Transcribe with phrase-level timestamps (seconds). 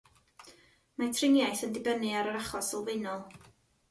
[1.01, 3.23] Mae triniaeth yn dibynnu ar yr achos sylfaenol.